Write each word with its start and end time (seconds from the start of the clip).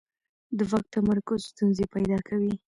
د 0.57 0.59
واک 0.69 0.85
تمرکز 0.93 1.39
ستونزې 1.51 1.85
پیدا 1.95 2.17
کوي 2.27 2.53